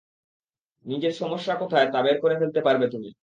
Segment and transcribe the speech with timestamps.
[0.85, 3.11] নিজের সমস্যা কোথায়, তা বের করে ফেলতে পারবে তুমি।